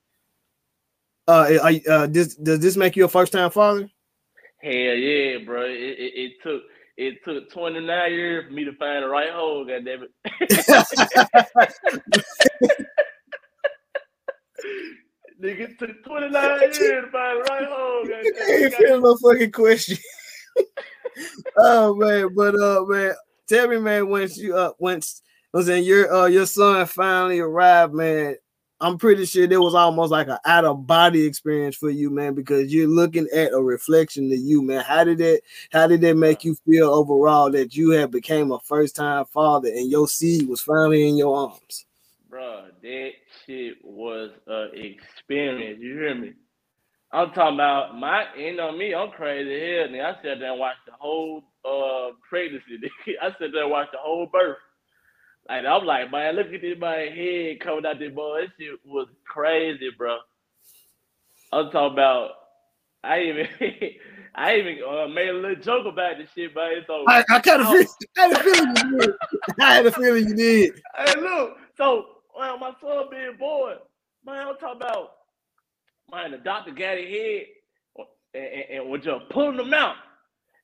[1.26, 3.88] uh, uh this does this make you a first time father?
[4.62, 5.64] Hell yeah, bro.
[5.64, 6.62] It, it, it took
[6.96, 10.12] it took 29 years for me to find the right hole, goddamn it.
[15.42, 18.74] Nigga, it took 29 years to find the right hole, I ain't goddamn it.
[18.74, 19.96] feeling my fucking question.
[21.56, 23.14] Oh man, but uh man,
[23.48, 27.94] tell me, man, once you uh once was in your uh your son finally arrived,
[27.94, 28.36] man.
[28.80, 32.34] I'm pretty sure there was almost like an out of body experience for you, man,
[32.34, 34.82] because you're looking at a reflection of you, man.
[34.84, 35.40] How did that
[35.72, 39.68] how did that make you feel overall that you had became a first time father
[39.68, 41.86] and your seed was finally in your arms?
[42.28, 43.10] Bruh, that
[43.46, 45.80] shit was a experience.
[45.80, 46.32] You hear me?
[47.14, 49.88] I'm talking about my, you know me, I'm crazy hell.
[49.88, 50.04] Nigga.
[50.04, 52.78] I sat there and watched the whole uh pregnancy.
[52.82, 53.12] nigga.
[53.22, 54.56] I sat there and watched the whole birth.
[55.48, 58.42] Like I'm like, man, look at this my head coming out this boy.
[58.42, 60.18] This shit was crazy, bro.
[61.52, 62.30] I'm talking about.
[63.04, 63.46] I even,
[64.34, 66.82] I even uh, made a little joke about this shit, man.
[66.86, 69.10] So I, I kind of feel I had a feeling you did.
[69.60, 70.82] I had a feeling you did.
[70.96, 71.58] Hey, look.
[71.76, 73.76] So, well, my son being born,
[74.24, 75.10] man, I'm talking about,
[76.10, 77.42] man, the doctor got his head
[78.34, 79.96] and, and, and was just pulling them out.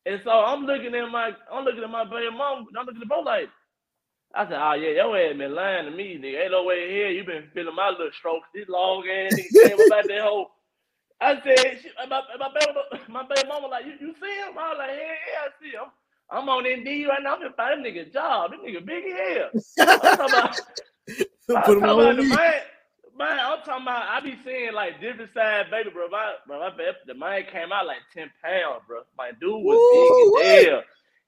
[0.07, 3.09] And so I'm looking at my, I'm looking at my baby mom, I'm looking at
[3.09, 3.49] both like,
[4.35, 6.45] I said, oh yeah, your ass been lying to me, nigga.
[6.45, 7.09] Ain't no way here.
[7.09, 8.47] You been feeling my little strokes.
[8.55, 10.51] This long ass nigga came about that whole.
[11.21, 14.57] I said, shit, my, my, baby, my baby mama like, you, you see him?
[14.57, 15.91] I was like, yeah, yeah, I see him.
[16.31, 17.35] I'm on Indeed right now.
[17.35, 18.53] I'm gonna find a nigga job.
[18.53, 19.89] This nigga big as hell.
[19.89, 20.61] I'm talking about,
[21.09, 22.55] I'm talking about on the man,
[23.21, 26.09] man, I'm talking about I be seeing like different side baby, bro.
[26.09, 29.05] My, bro, my baby, the man came out like 10 pounds, bro.
[29.17, 30.83] My dude was Woo, big as hell.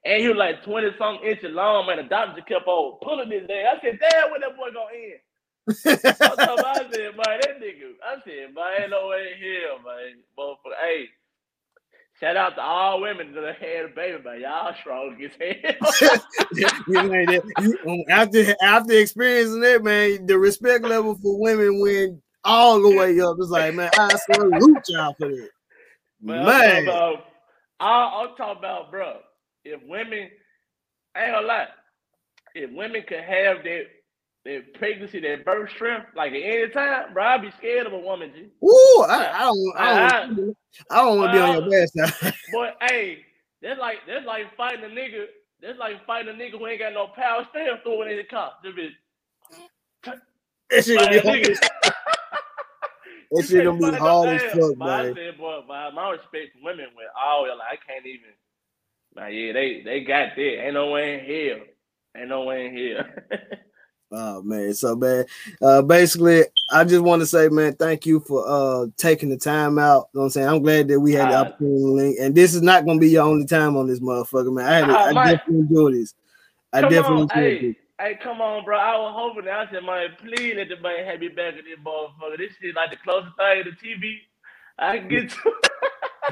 [0.04, 1.98] And he was like 20 something inches long, man.
[1.98, 3.76] The doctor kept on pulling his ass.
[3.76, 5.20] I said, damn, when that boy gonna end?
[6.18, 7.94] Talking about, I said, man, that nigga.
[8.02, 10.24] I said, man, ain't no way in hell, man.
[10.34, 11.06] Motherfucker, hey.
[12.22, 16.20] Shout out to all women that had a baby, but y'all strong as hell.
[16.86, 22.80] you know, um, after after experiencing that, man, the respect level for women went all
[22.80, 23.36] the way up.
[23.40, 25.48] It's like, man, I salute y'all for that.
[26.20, 27.24] But I'm Man, about,
[27.80, 29.16] I- I'm talking about, bro.
[29.64, 30.30] If women,
[31.16, 31.68] I ain't gonna lie,
[32.54, 33.86] if women could have their
[34.44, 37.98] their pregnancy, their birth strength, like at any time, bro, I'd be scared of a
[37.98, 38.46] woman, G.
[38.64, 40.56] Ooh, I, I don't, I don't,
[40.90, 42.34] I don't want to be on your bad side.
[42.50, 43.20] But hey,
[43.62, 45.26] that's like that's like fighting a nigga.
[45.62, 47.46] That's like fighting a nigga who ain't got no power.
[47.50, 48.52] Still throwing in the car.
[48.64, 48.92] That bitch.
[50.70, 51.42] That shit gonna be Like, hard.
[53.32, 55.14] That shit gonna be hard as fuck, But I man.
[55.14, 58.30] said, boy, my, my respect for women with all like I can't even.
[59.16, 60.64] Man, yeah, they they got that.
[60.66, 61.66] Ain't no way in hell.
[62.16, 63.38] Ain't no way in hell.
[64.12, 65.24] Oh man, so man,
[65.62, 69.78] uh, basically, I just want to say, man, thank you for uh taking the time
[69.78, 70.08] out.
[70.12, 70.48] You know what I'm saying?
[70.48, 71.40] I'm glad that we had the Ah.
[71.40, 74.66] opportunity and this is not gonna be your only time on this motherfucker, man.
[74.66, 76.14] I had, Ah, I definitely enjoy this.
[76.72, 77.74] I definitely on, enjoy hey, this.
[78.00, 78.78] hey, come on, bro.
[78.78, 79.48] I was hoping.
[79.48, 82.38] I said, man, please let the man have me back in this motherfucker.
[82.38, 84.16] This shit like the closest thing to TV
[84.78, 85.52] I can get to.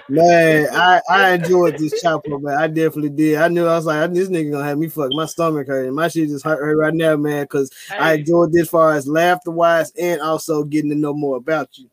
[0.08, 2.58] Man, I, I enjoyed this chopper, man.
[2.58, 3.36] I definitely did.
[3.36, 5.94] I knew I was like, this nigga gonna have me fuck my stomach hurting.
[5.94, 9.50] My shit just hurt, hurt right now, man, because I enjoyed this far as laughter
[9.50, 11.88] wise and also getting to know more about you.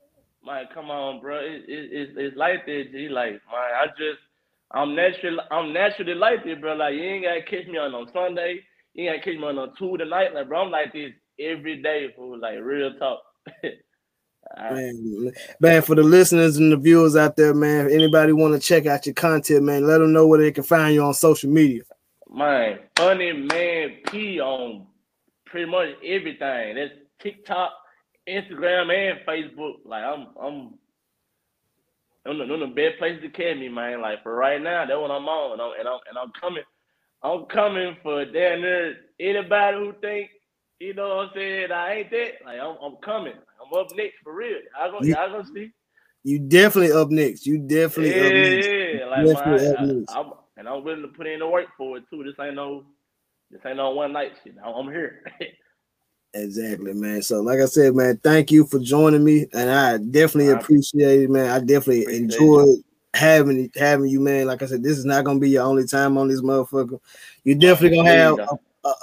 [0.45, 1.39] man, come on, bro.
[1.39, 3.09] It, it, it's it's like that, G.
[3.09, 4.19] Like, man, I just
[4.71, 6.75] I'm naturally I'm naturally like this, bro.
[6.75, 8.61] Like, you ain't gotta catch me on on Sunday.
[8.93, 10.33] You ain't gotta catch me on on two tonight.
[10.33, 12.39] Like, bro, I'm like this every day, fool.
[12.39, 13.21] Like, real talk.
[14.55, 18.53] I- Man, man, for the listeners and the viewers out there, man, if anybody want
[18.53, 21.13] to check out your content, man, let them know where they can find you on
[21.13, 21.83] social media.
[22.29, 24.87] Man, funny man P on
[25.45, 26.75] pretty much everything.
[26.75, 27.71] That's TikTok,
[28.27, 29.77] Instagram, and Facebook.
[29.85, 30.73] Like I'm I'm
[32.25, 34.01] I'm the, I'm the best place to catch me, man.
[34.01, 36.63] Like for right now, that's what I'm on, and I'm and I'm, and I'm coming.
[37.23, 40.29] I'm coming for damn near anybody who think,
[40.79, 42.31] you know what I'm saying, I ain't that.
[42.45, 43.33] Like I'm I'm coming.
[43.71, 44.59] I'm up next for real.
[44.79, 45.71] I go You- y'all gonna see.
[46.23, 47.45] You definitely up next.
[47.45, 48.67] You definitely up next.
[48.67, 49.05] Yeah, yeah.
[49.05, 50.11] Like Definitely up next.
[50.11, 52.23] I, am and I'm willing to put in the work for it too.
[52.23, 52.83] This ain't no,
[53.49, 54.55] this ain't no one night shit.
[54.63, 55.23] I'm, I'm here.
[56.33, 57.21] Exactly, man.
[57.21, 61.21] So, like I said, man, thank you for joining me, and I definitely I appreciate
[61.21, 61.49] it, man.
[61.49, 62.77] I definitely appreciate enjoyed
[63.13, 64.45] having having you, man.
[64.45, 66.99] Like I said, this is not gonna be your only time on this motherfucker.
[67.43, 68.45] You definitely gonna have Yeah.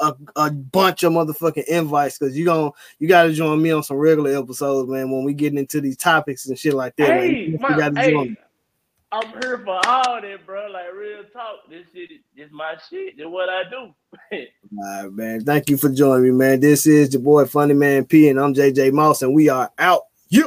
[0.01, 0.17] A, a,
[0.47, 4.39] a bunch of motherfucking invites because you gonna you gotta join me on some regular
[4.39, 5.11] episodes, man.
[5.11, 8.15] When we getting into these topics and shit like that, hey, You my, gotta hey,
[8.15, 8.37] me.
[9.13, 10.67] I'm here for all that, bro.
[10.73, 11.69] Like real talk.
[11.71, 13.17] This shit, is my shit.
[13.17, 13.95] This what I do.
[14.83, 15.45] All right, man.
[15.45, 16.59] Thank you for joining me, man.
[16.59, 20.03] This is your boy Funny Man P, and I'm JJ Moss, and we are out.
[20.31, 20.45] Yeah.